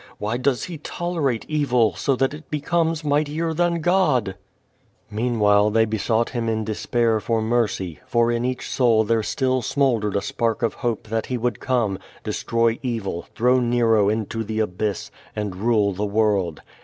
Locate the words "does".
0.41-0.63